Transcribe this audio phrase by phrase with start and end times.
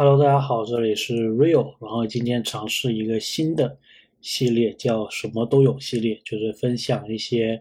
[0.00, 3.76] Hello，大家好，这里是 Real，然后今天尝试一个新的
[4.20, 7.60] 系列，叫什么都有系列，就是分享一些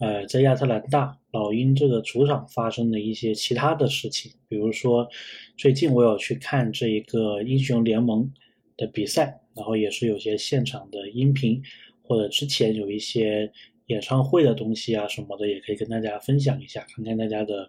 [0.00, 5.08] 呃在亚特兰大老鹰这个主场发生的一些其他的事情，比如说
[5.56, 8.28] 最近我有去看这一个英雄联盟
[8.76, 11.62] 的比赛，然后也是有些现场的音频，
[12.02, 13.48] 或者之前有一些
[13.90, 17.68] 演唱会的东西啊什么的，也可以跟大家分享一下，看看大家的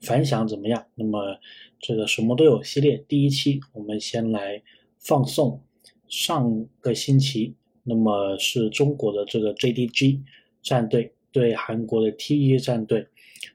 [0.00, 0.84] 反响怎么样。
[0.96, 1.38] 那么
[1.78, 4.60] 这个什么都有系列第一期，我们先来
[4.98, 5.62] 放送
[6.08, 10.20] 上个星期，那么是中国的这个 JDG
[10.60, 13.06] 战队对韩国的 T1 战队，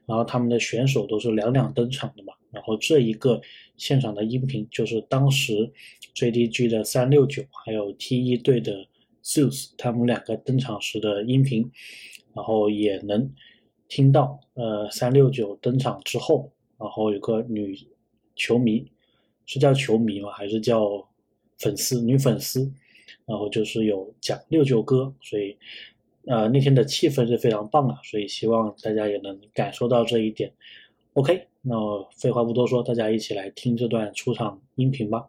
[0.06, 3.38] 然后他们的选手都是两两登场的嘛，然后这一个
[3.76, 5.70] 现场的音频就是当时
[6.14, 8.86] JDG 的三六九还有 T1 队的
[9.26, 11.68] Zeus 他们两个登场时的音频，
[12.32, 13.28] 然后也能
[13.88, 17.76] 听到呃三六九登场之后，然后有个女。
[18.38, 18.86] 球迷
[19.46, 20.30] 是叫球迷吗？
[20.30, 21.08] 还是叫
[21.56, 22.02] 粉丝？
[22.02, 22.70] 女粉丝，
[23.24, 25.56] 然后就是有讲六九歌，所以
[26.26, 30.52] 呃那天的气氛是非常棒啊，所以希望大家也能感受到这一点。
[31.14, 31.74] OK，那
[32.14, 35.26] 废话不多说，大家一起来听这段出场音频吧。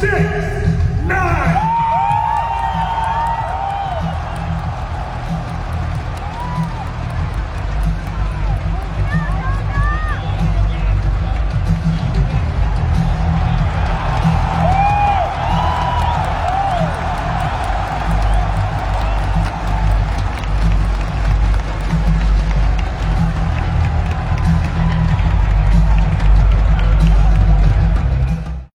[0.00, 0.69] six.